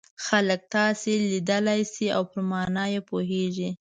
خلک 0.25 0.61
تاسو 0.73 1.09
لیدلای 1.29 1.81
شي 1.93 2.05
او 2.15 2.23
پر 2.31 2.39
مانا 2.51 2.85
یې 2.93 3.01
پوهیږي. 3.09 3.69